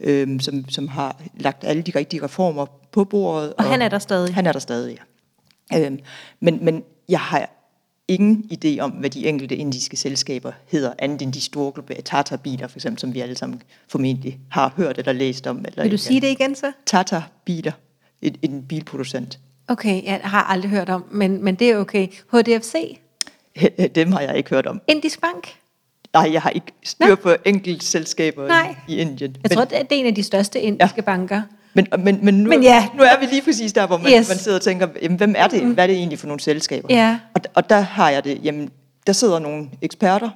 [0.00, 3.54] øh, som, som har lagt alle de rigtige reformer på bordet.
[3.54, 4.34] Og han er der stadig?
[4.34, 4.98] Han er der stadig,
[5.72, 5.86] ja.
[5.86, 5.98] Øhm,
[6.40, 7.50] men, men jeg har
[8.08, 12.68] ingen idé om, hvad de enkelte indiske selskaber hedder, andet end de store globale Tata-biler,
[12.68, 15.64] for eksempel, som vi alle sammen formentlig har hørt eller læst om.
[15.66, 16.72] Eller Vil du sige det igen så?
[16.86, 17.72] Tata-biler,
[18.22, 19.38] en, en bilproducent.
[19.68, 22.08] Okay, jeg har aldrig hørt om, men, men det er okay.
[22.32, 22.98] HDFC?
[23.94, 24.80] Dem har jeg ikke hørt om.
[24.88, 25.54] Indisk Bank?
[26.14, 28.74] Nej, jeg har ikke styr på enkelte selskaber Nej.
[28.88, 29.36] i Indien.
[29.42, 31.02] Jeg tror, det er det er en af de største indiske ja.
[31.02, 31.42] banker.
[31.74, 32.86] Men, men, men, nu, Men ja.
[32.96, 34.28] nu er vi lige præcis der, hvor man, Yes.
[34.28, 35.62] man sidder og tænker, jamen, hvem er det?
[35.62, 36.88] Hvad er det egentlig for nogle selskaber?
[36.90, 37.18] Ja.
[37.34, 38.70] Og, og der har jeg det, jamen,
[39.06, 40.30] der sidder nogle eksperter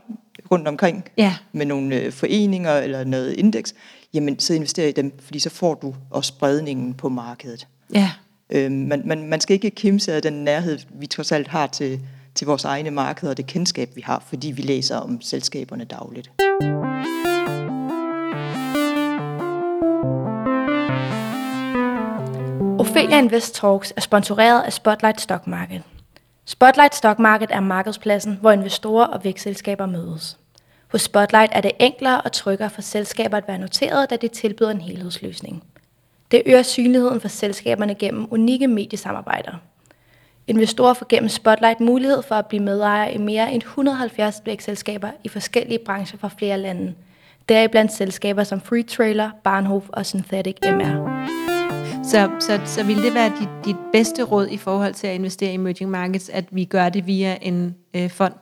[0.50, 1.34] rundt omkring Ja.
[1.52, 3.74] med nogle øh, foreninger eller noget indeks.
[4.14, 7.66] Jamen, så investerer i dem, fordi så får du også spredningen på markedet.
[7.94, 8.10] Ja.
[8.50, 12.00] Øhm, man, man, man skal ikke kimse af den nærhed, vi trods alt har til,
[12.34, 16.30] til vores egne markeder og det kendskab, vi har, fordi vi læser om selskaberne dagligt.
[22.78, 25.82] Ophelia Invest Talks er sponsoreret af Spotlight Stock Market.
[26.44, 30.38] Spotlight Stock Market er markedspladsen, hvor investorer og vækstselskaber mødes.
[30.88, 34.70] Hos Spotlight er det enklere og tryggere for selskaber at være noteret, da det tilbyder
[34.70, 35.64] en helhedsløsning.
[36.30, 39.52] Det øger synligheden for selskaberne gennem unikke mediesamarbejder.
[40.46, 45.28] Investorer får gennem Spotlight mulighed for at blive medejer i mere end 170 vækstselskaber i
[45.28, 46.94] forskellige brancher fra flere lande.
[47.48, 51.47] Deriblandt selskaber som Free Trailer, Barnhof og Synthetic MR.
[52.08, 55.50] Så, så, så vil det være dit, dit bedste råd i forhold til at investere
[55.50, 58.34] i emerging markets, at vi gør det via en øh, fond?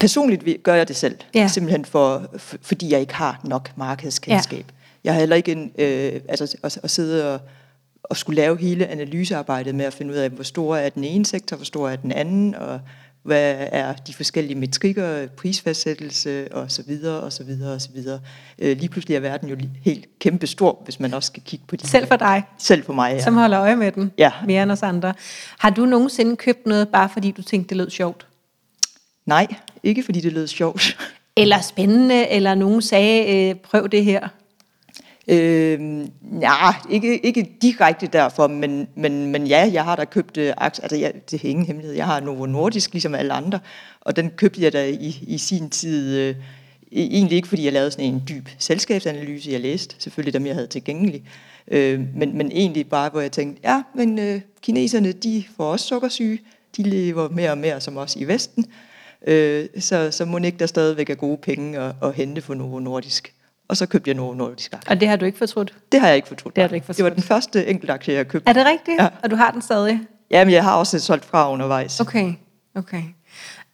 [0.00, 1.48] Personligt gør jeg det selv, ja.
[1.48, 4.58] simpelthen for, for, fordi jeg ikke har nok markedskendskab.
[4.58, 4.74] Ja.
[5.04, 7.40] Jeg har heller ikke en, øh, altså, at, at sidde og,
[8.02, 11.26] og skulle lave hele analysearbejdet med at finde ud af, hvor stor er den ene
[11.26, 12.80] sektor, hvor stor er den anden, og
[13.22, 18.20] hvad er de forskellige metrikker, prisfastsættelse og så videre og så videre og så videre.
[18.58, 21.86] Øh, lige pludselig er verden jo helt kæmpestor, hvis man også skal kigge på de
[21.88, 23.22] Selv for dig, Selv for mig, ja.
[23.22, 24.32] som holder øje med den Ja.
[24.46, 25.14] mere end os andre.
[25.58, 28.26] Har du nogensinde købt noget, bare fordi du tænkte, det lød sjovt?
[29.26, 29.46] Nej,
[29.82, 30.98] ikke fordi det lød sjovt.
[31.36, 34.28] Eller spændende, eller nogen sagde, øh, prøv det her?
[35.30, 35.80] Øh,
[36.22, 40.82] nej, ikke, ikke direkte derfor, men, men, men ja, jeg har da købt øh, aktier,
[40.82, 43.58] altså jeg, det er ingen hemmelighed, jeg har Novo Nordisk, ligesom alle andre,
[44.00, 46.36] og den købte jeg da i, i sin tid, øh, e-,
[46.92, 50.66] egentlig ikke fordi jeg lavede sådan en dyb selskabsanalyse, jeg læste selvfølgelig dem, jeg havde
[50.66, 51.22] tilgængelig,
[51.68, 55.86] øh, men, men egentlig bare, hvor jeg tænkte, ja, men øh, kineserne, de får også
[55.86, 56.38] sukkersyge,
[56.76, 58.66] de lever mere og mere som os i Vesten,
[59.26, 62.78] øh, så, så må ikke der stadigvæk er gode penge at, at hente for Novo
[62.78, 63.34] Nordisk.
[63.70, 64.90] Og så købte jeg Novo Nordisk aktier.
[64.94, 65.74] Og det har du ikke fortrudt?
[65.92, 66.56] Det har jeg ikke fortrudt.
[66.56, 67.14] Det har du ikke Det var fortrudt.
[67.16, 68.48] den første enkeltaktie, jeg købte.
[68.48, 68.96] Er det rigtigt?
[69.00, 69.08] Ja.
[69.22, 70.00] Og du har den stadig?
[70.30, 72.00] Jamen, jeg har også solgt fra undervejs.
[72.00, 72.32] Okay,
[72.74, 73.02] okay.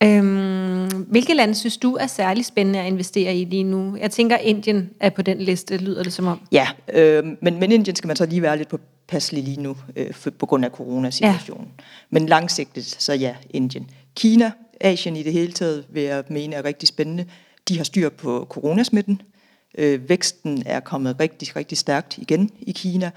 [0.02, 3.96] Øhm, hvilke lande synes du er særlig spændende at investere i lige nu?
[4.00, 6.40] Jeg tænker, Indien er på den liste, lyder det som om.
[6.52, 8.78] Ja, øh, men, men Indien skal man så lige være lidt på
[9.08, 11.68] passelig lige nu, øh, for, på grund af coronasituationen.
[11.78, 11.84] Ja.
[12.10, 13.90] Men langsigtet, så ja, Indien.
[14.16, 17.24] Kina, Asien i det hele taget, vil jeg mene er rigtig spændende.
[17.68, 19.22] De har styr på coronasmitten.
[19.76, 23.10] Øh, væksten er kommet rigtig, rigtig stærkt igen i Kina,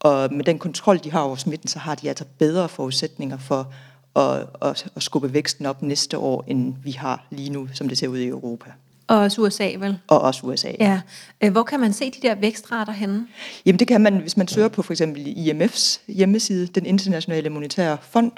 [0.00, 3.72] og med den kontrol, de har over smitten, så har de altså bedre forudsætninger for
[4.16, 7.98] at, at, at skubbe væksten op næste år, end vi har lige nu, som det
[7.98, 8.70] ser ud i Europa.
[9.08, 9.98] Og også USA, vel?
[10.06, 10.72] Og også USA.
[10.80, 11.00] Ja.
[11.40, 13.26] Øh, hvor kan man se de der vækstrater henne?
[13.66, 17.98] Jamen det kan man, hvis man søger på for eksempel IMF's hjemmeside, den internationale monetære
[18.02, 18.32] fond,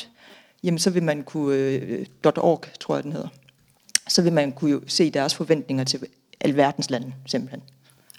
[0.65, 1.81] jamen så vil man kunne,
[2.25, 3.29] uh, .org tror jeg den hedder,
[4.09, 6.01] så vil man kunne se deres forventninger til
[6.41, 7.63] alverdens lande simpelthen.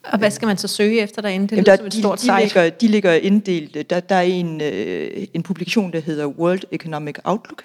[0.03, 1.47] Og hvad skal man så søge efter derinde?
[1.47, 3.89] Det Jamen der, som et stort de, de, ligger, de ligger inddelt.
[3.89, 7.63] Der, der er en, øh, en publikation, der hedder World Economic Outlook.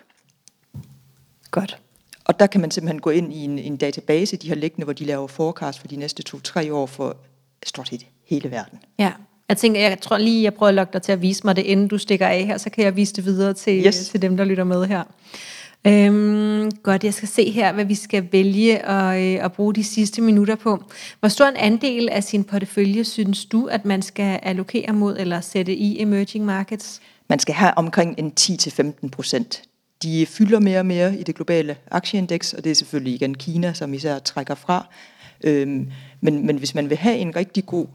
[1.50, 1.78] Godt.
[2.24, 4.92] Og der kan man simpelthen gå ind i en, en database, de har liggende, hvor
[4.92, 7.16] de laver forecast for de næste to-tre år for
[7.66, 8.78] stort set hele verden.
[8.98, 9.12] Ja,
[9.48, 11.62] jeg tænker, jeg tror lige, jeg prøver at lokke dig til at vise mig det,
[11.62, 14.08] inden du stikker af her, så kan jeg vise det videre til, yes.
[14.08, 15.02] til dem, der lytter med her.
[15.86, 19.84] Øhm, godt, jeg skal se her, hvad vi skal vælge at, øh, at bruge de
[19.84, 20.82] sidste minutter på.
[21.20, 25.40] Hvor stor en andel af sin portefølje synes du, at man skal allokere mod eller
[25.40, 27.00] sætte i emerging markets?
[27.28, 29.62] Man skal have omkring en 10-15 procent.
[30.02, 33.72] De fylder mere og mere i det globale aktieindeks, og det er selvfølgelig igen Kina,
[33.72, 34.86] som især trækker fra.
[35.44, 37.86] Øhm, men, men hvis man vil have en rigtig god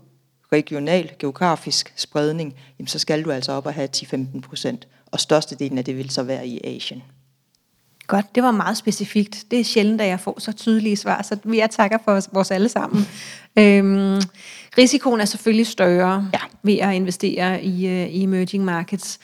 [0.54, 4.88] regional, geografisk spredning, jamen så skal du altså op og have 10-15 procent.
[5.06, 7.04] Og størstedelen af det vil så være i Asien.
[8.10, 9.46] Godt, det var meget specifikt.
[9.52, 12.70] Det er sjældent, at jeg får så tydelige svar, så jeg takker for vores alle
[12.70, 13.08] sammen.
[13.60, 14.22] øhm,
[14.78, 16.40] risikoen er selvfølgelig større ja.
[16.64, 19.20] ved at investere i, uh, i emerging markets.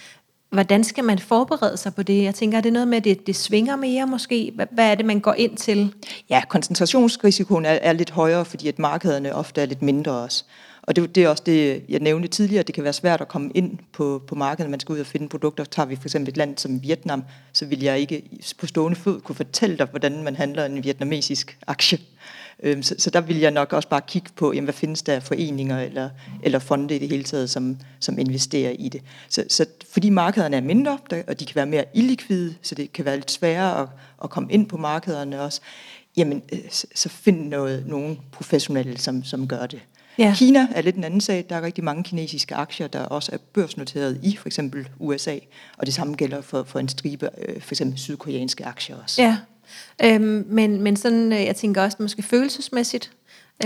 [0.50, 2.24] Hvordan skal man forberede sig på det?
[2.24, 4.52] Jeg tænker, er det noget med, at det, det svinger mere måske?
[4.56, 5.94] Hvad, hvad er det, man går ind til?
[6.30, 10.44] Ja, koncentrationsrisikoen er, er lidt højere, fordi at markederne ofte er lidt mindre også.
[10.88, 13.52] Og det, det er også det, jeg nævnte tidligere, det kan være svært at komme
[13.56, 15.64] ind på, på markedet, man skal ud og finde produkter.
[15.64, 18.24] Tager vi for eksempel et land som Vietnam, så vil jeg ikke
[18.58, 22.00] på stående fod kunne fortælle dig, hvordan man handler en vietnamesisk aktie.
[22.64, 25.20] Øhm, så, så der vil jeg nok også bare kigge på, jamen, hvad findes der
[25.20, 26.10] foreninger eller,
[26.44, 29.02] eller fonde i det hele taget, som, som investerer i det.
[29.30, 33.06] Så, så fordi markederne er mindre, og de kan være mere illikvide, så det kan
[33.06, 33.88] være lidt sværere at,
[34.24, 35.62] at komme ind på markederne også,
[36.18, 36.60] jamen, øh,
[36.96, 39.82] så find noget, nogen professionelle, som, som gør det.
[40.18, 40.34] Ja.
[40.38, 41.46] Kina er lidt en anden sag.
[41.50, 45.38] Der er rigtig mange kinesiske aktier, der også er børsnoteret i for eksempel USA,
[45.78, 49.22] og det samme gælder for, for en stribe øh, for eksempel sydkoreanske aktier også.
[49.22, 49.38] Ja,
[50.04, 53.12] øhm, men, men sådan, øh, jeg tænker også måske følelsesmæssigt,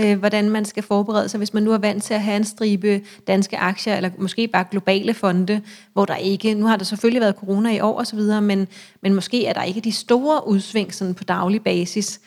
[0.00, 2.44] øh, hvordan man skal forberede sig, hvis man nu er vant til at have en
[2.44, 7.20] stribe danske aktier, eller måske bare globale fonde, hvor der ikke, nu har der selvfølgelig
[7.20, 8.68] været corona i år og så videre, men,
[9.00, 12.20] men måske er der ikke de store udsving sådan på daglig basis.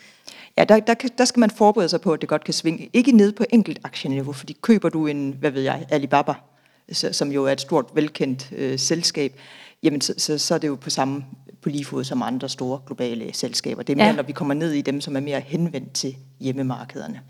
[0.58, 2.90] Ja, der, der, der skal man forberede sig på, at det godt kan svinge.
[2.92, 6.34] Ikke ned på enkelt aktieniveau, fordi køber du en, hvad ved jeg, Alibaba,
[6.92, 9.32] som jo er et stort, velkendt øh, selskab,
[9.82, 11.24] jamen så, så, så er det jo på samme
[11.62, 13.82] på lige fod som andre store globale selskaber.
[13.82, 14.12] Det er mere, ja.
[14.12, 17.20] når vi kommer ned i dem, som er mere henvendt til hjemmemarkederne,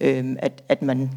[0.00, 1.10] øh, at, at, man,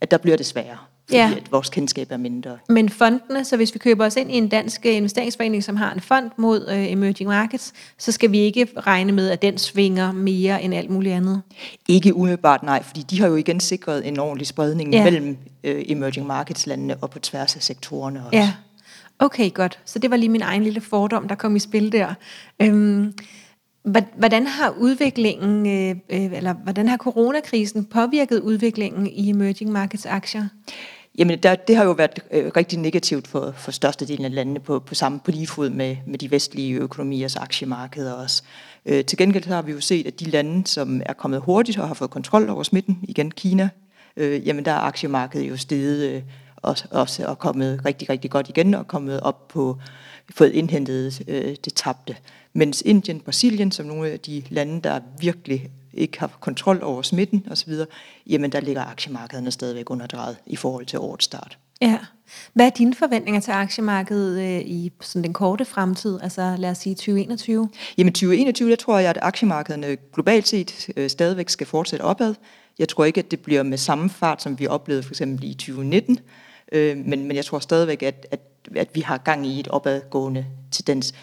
[0.00, 1.32] at der bliver det sværere fordi ja.
[1.36, 2.58] at vores kendskab er mindre.
[2.68, 6.00] Men fondene, så hvis vi køber os ind i en dansk investeringsforening, som har en
[6.00, 10.62] fond mod uh, emerging markets, så skal vi ikke regne med, at den svinger mere
[10.62, 11.42] end alt muligt andet?
[11.88, 15.04] Ikke umiddelbart, nej, fordi de har jo igen sikret en ordentlig spredning ja.
[15.04, 15.28] mellem
[15.64, 18.36] uh, emerging markets landene og på tværs af sektorerne også.
[18.36, 18.52] Ja,
[19.18, 19.78] okay, godt.
[19.84, 22.14] Så det var lige min egen lille fordom, der kom i spil der.
[22.62, 23.14] Øhm,
[24.16, 30.48] Hvordan har udviklingen, øh, øh, eller hvordan har coronakrisen påvirket udviklingen i emerging markets aktier?
[31.18, 34.78] Jamen, der, det har jo været øh, rigtig negativt for, for størstedelen af landene på,
[34.78, 38.42] på samme på lige fod med, med de vestlige økonomiers aktiemarkeder også.
[38.86, 41.88] Øh, til gengæld har vi jo set, at de lande, som er kommet hurtigt og
[41.88, 43.68] har fået kontrol over smitten, igen Kina,
[44.16, 46.22] øh, jamen der er aktiemarkedet jo steget øh,
[46.56, 49.78] også, også og kommet rigtig, rigtig godt igen og kommet op på,
[50.30, 52.16] fået indhentet øh, det tabte.
[52.52, 57.46] Mens Indien, Brasilien, som nogle af de lande, der virkelig ikke har kontrol over smitten
[57.50, 57.72] osv.,
[58.26, 61.58] jamen der ligger aktiemarkederne stadigvæk underdrejet i forhold til årets start.
[61.80, 61.98] Ja.
[62.52, 66.78] Hvad er dine forventninger til aktiemarkedet øh, i sådan den korte fremtid, altså lad os
[66.78, 67.68] sige 2021?
[67.98, 72.34] Jamen 2021, der tror jeg, at aktiemarkederne globalt set øh, stadigvæk skal fortsætte opad.
[72.78, 75.54] Jeg tror ikke, at det bliver med samme fart, som vi oplevede for eksempel i
[75.54, 76.18] 2019,
[76.72, 78.40] øh, men, men jeg tror stadigvæk, at, at,
[78.76, 81.14] at vi har gang i et opadgående tendens.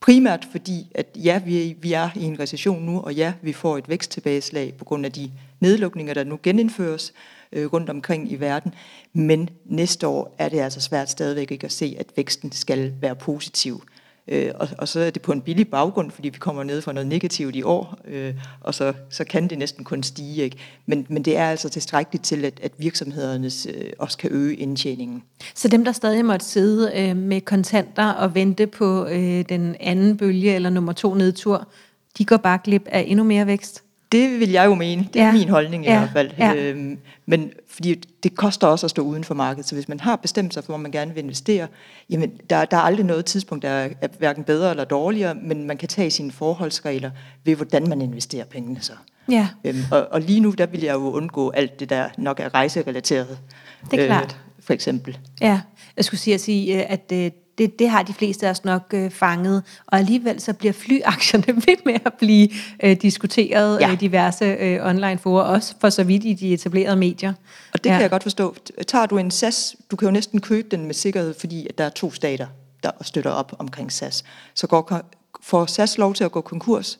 [0.00, 3.78] Primært fordi, at ja, vi, vi er i en recession nu, og ja, vi får
[3.78, 7.12] et væksttilbageslag på grund af de nedlukninger, der nu genindføres
[7.52, 8.74] øh, rundt omkring i verden.
[9.12, 13.16] Men næste år er det altså svært stadigvæk ikke at se, at væksten skal være
[13.16, 13.82] positiv.
[14.28, 16.92] Øh, og, og så er det på en billig baggrund, fordi vi kommer ned fra
[16.92, 20.42] noget negativt i år, øh, og så, så kan det næsten kun stige.
[20.42, 20.56] Ikke?
[20.86, 25.22] Men, men det er altså tilstrækkeligt til, at, at virksomhederne øh, også kan øge indtjeningen.
[25.54, 30.16] Så dem, der stadig måtte sidde øh, med kontanter og vente på øh, den anden
[30.16, 31.68] bølge eller nummer to nedtur,
[32.18, 33.84] de går bare glip af endnu mere vækst?
[34.12, 35.08] Det vil jeg jo mene.
[35.14, 35.32] Det er ja.
[35.32, 35.98] min holdning i ja.
[35.98, 36.30] hvert fald.
[36.38, 36.54] Ja.
[36.54, 39.68] Øhm, men fordi det koster også at stå uden for markedet.
[39.68, 41.66] Så hvis man har bestemt sig for, hvor man gerne vil investere,
[42.10, 45.66] jamen der, der er aldrig noget tidspunkt, der er, er hverken bedre eller dårligere, men
[45.66, 47.10] man kan tage sine forholdsregler
[47.44, 48.92] ved, hvordan man investerer pengene så.
[49.30, 49.48] Ja.
[49.64, 52.54] Øhm, og, og lige nu, der vil jeg jo undgå alt det, der nok er
[52.54, 53.38] rejserelateret.
[53.90, 54.38] Det er klart.
[54.58, 55.18] Øh, for eksempel.
[55.40, 55.60] Ja,
[55.96, 58.82] jeg skulle sige at, sige, at øh, det, det har de fleste af os nok
[58.94, 62.48] øh, fanget, og alligevel så bliver flyaktierne ved med at blive
[62.82, 63.92] øh, diskuteret ja.
[63.92, 67.32] i diverse øh, online forer, også for så vidt i de etablerede medier.
[67.72, 67.94] Og det ja.
[67.94, 68.56] kan jeg godt forstå.
[68.86, 71.84] Tager du en SAS, du kan jo næsten købe den med sikkerhed, fordi at der
[71.84, 72.46] er to stater,
[72.82, 74.24] der støtter op omkring SAS.
[74.54, 75.00] Så går,
[75.42, 76.98] får SAS lov til at gå konkurs?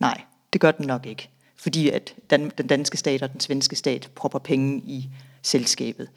[0.00, 0.20] Nej,
[0.52, 1.28] det gør den nok ikke.
[1.58, 5.08] Fordi at den, den danske stat og den svenske stat propper penge i
[5.42, 6.08] selskabet.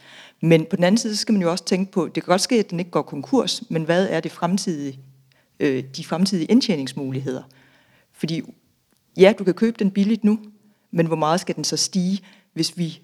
[0.42, 2.42] Men på den anden side, så skal man jo også tænke på, det kan godt
[2.42, 5.00] ske, at den ikke går konkurs, men hvad er det fremtidige,
[5.60, 7.44] øh, de fremtidige indtjeningsmuligheder?
[8.14, 8.42] Fordi
[9.18, 10.40] ja, du kan købe den billigt nu,
[10.92, 12.20] men hvor meget skal den så stige,
[12.54, 13.02] hvis vi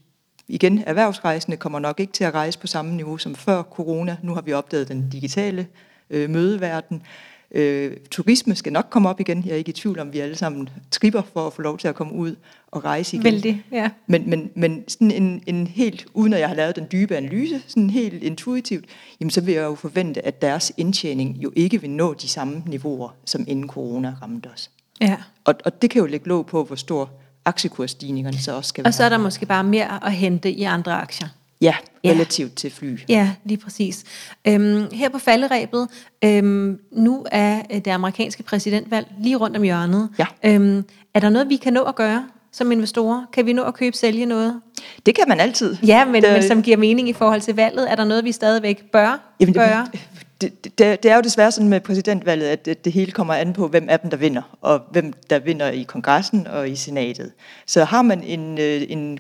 [0.47, 4.17] igen, erhvervsrejsende kommer nok ikke til at rejse på samme niveau som før corona.
[4.23, 5.67] Nu har vi opdaget den digitale
[6.10, 7.02] øh, mødeverden.
[7.51, 9.43] Øh, turisme skal nok komme op igen.
[9.45, 11.88] Jeg er ikke i tvivl om, vi alle sammen tripper for at få lov til
[11.88, 12.36] at komme ud
[12.67, 13.23] og rejse igen.
[13.23, 13.89] Vældig, ja.
[14.07, 17.62] Men, men, men sådan en, en helt, uden at jeg har lavet den dybe analyse,
[17.67, 18.86] sådan helt intuitivt,
[19.19, 22.63] jamen så vil jeg jo forvente, at deres indtjening jo ikke vil nå de samme
[22.65, 24.69] niveauer, som inden corona ramte os.
[25.01, 25.17] Ja.
[25.45, 27.10] Og, og det kan jo lægge låg på, hvor stor
[27.45, 28.89] aktiekursstigningerne så også skal være.
[28.89, 31.27] Og så er der måske bare mere at hente i andre aktier.
[31.62, 32.56] Ja, relativt ja.
[32.56, 32.98] til fly.
[33.10, 34.04] Ja, lige præcis.
[34.48, 35.88] Øhm, her på falderæbet,
[36.24, 40.10] øhm, nu er det amerikanske præsidentvalg lige rundt om hjørnet.
[40.20, 40.26] Ja.
[40.43, 43.26] Øhm, er der noget, vi kan nå at gøre som investorer?
[43.34, 44.62] Kan vi nå at købe sælge noget?
[45.06, 45.78] Det kan man altid.
[45.88, 48.32] Ja, men, det, men som giver mening i forhold til valget, er der noget, vi
[48.32, 49.88] stadigvæk bør jamen, gøre?
[49.91, 53.34] Det, det, det, det er jo desværre sådan med præsidentvalget, at det, det hele kommer
[53.34, 56.76] an på, hvem af dem, der vinder, og hvem der vinder i kongressen og i
[56.76, 57.32] senatet.
[57.65, 59.20] Så har man en, øh, en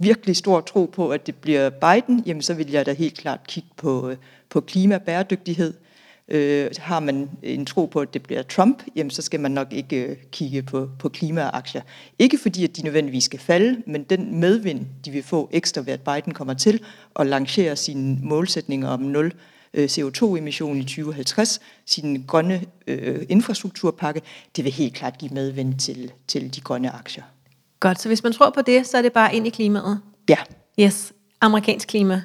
[0.00, 3.40] virkelig stor tro på, at det bliver Biden, jamen så vil jeg da helt klart
[3.46, 4.16] kigge på, øh,
[4.50, 5.74] på klimabæredygtighed.
[6.28, 9.72] Øh, har man en tro på, at det bliver Trump, jamen så skal man nok
[9.72, 11.82] ikke øh, kigge på, på klimaaktier.
[12.18, 15.92] Ikke fordi, at de nødvendigvis skal falde, men den medvind, de vil få ekstra ved,
[15.92, 16.80] at Biden kommer til
[17.14, 19.32] og lancerer sine målsætninger om 0
[19.74, 24.22] øh, CO2-emission i 2050, sin grønne øh, infrastrukturpakke,
[24.56, 27.24] det vil helt klart give medvind til, til de grønne aktier.
[27.80, 30.00] Godt, så hvis man tror på det, så er det bare ind i klimaet?
[30.28, 30.36] Ja.
[30.80, 32.22] Yes, amerikansk klima.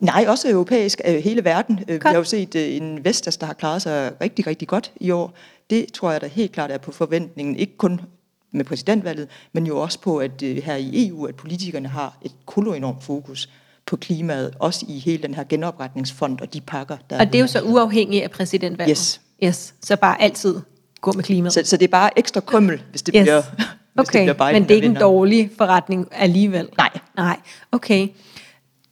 [0.00, 1.76] Nej, også europæisk, øh, hele verden.
[1.76, 1.88] Godt.
[1.88, 5.10] Vi har jo set øh, en Vestas, der har klaret sig rigtig, rigtig godt i
[5.10, 5.34] år.
[5.70, 8.00] Det tror jeg da helt klart er på forventningen, ikke kun
[8.52, 12.32] med præsidentvalget, men jo også på, at øh, her i EU, at politikerne har et
[12.46, 13.48] koloenormt fokus
[13.86, 17.40] på klimaet, også i hele den her genopretningsfond og de pakker, der Og det er
[17.40, 18.98] jo så uafhængigt af præsidentvalget?
[18.98, 19.20] Yes.
[19.44, 20.60] Yes, så bare altid
[21.00, 21.52] gå med klimaet?
[21.52, 23.22] Så, så det er bare ekstra krømmel, hvis det yes.
[23.22, 23.42] bliver
[23.98, 26.68] Okay, det Biden, men det er ikke en dårlig forretning alligevel?
[26.76, 26.90] Nej.
[27.16, 27.36] Nej,
[27.72, 28.08] okay.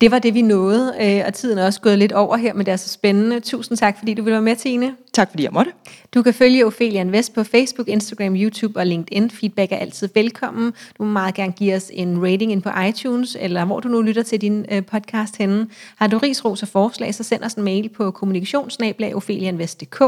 [0.01, 2.67] Det var det, vi nåede, øh, og tiden er også gået lidt over her, men
[2.67, 3.41] det er så spændende.
[3.41, 4.97] Tusind tak, fordi du ville være med, Tine.
[5.13, 5.73] Tak, fordi jeg måtte.
[6.15, 9.31] Du kan følge Ophelia Invest på Facebook, Instagram, YouTube og LinkedIn.
[9.31, 10.73] Feedback er altid velkommen.
[10.99, 14.03] Du må meget gerne give os en rating ind på iTunes, eller hvor du nu
[14.03, 15.67] lytter til din øh, podcast henne.
[15.97, 20.03] Har du ris, ros og forslag, så send os en mail på kommunikationsnabla.ofeliainvest.dk.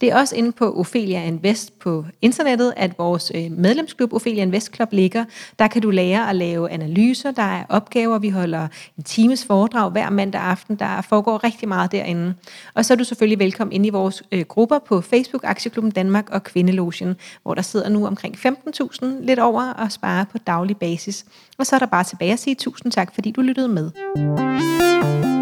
[0.00, 4.74] Det er også inde på Ophelia Invest på internettet, at vores øh, medlemsklub Ophelia Invest
[4.74, 5.24] Club ligger.
[5.58, 8.18] Der kan du lære at lave analyser, der er opgaver.
[8.18, 10.76] Vi holder en times foredrag hver mandag aften.
[10.76, 12.34] Der foregår rigtig meget derinde.
[12.74, 15.90] Og så er du selvfølgelig velkommen ind i vores øh, øh, grupper på Facebook, Aktieklubben
[15.90, 20.76] Danmark og Kvindelogen, hvor der sidder nu omkring 15.000 lidt over og sparer på daglig
[20.76, 21.26] basis.
[21.58, 25.37] Og så er der bare tilbage at sige tusind tak, fordi du lyttede med.